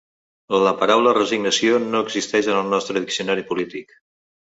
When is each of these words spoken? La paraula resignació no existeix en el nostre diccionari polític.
La 0.67 0.71
paraula 0.77 1.11
resignació 1.17 1.81
no 1.83 2.01
existeix 2.05 2.49
en 2.53 2.57
el 2.63 2.73
nostre 2.73 3.05
diccionari 3.05 3.45
polític. 3.51 3.95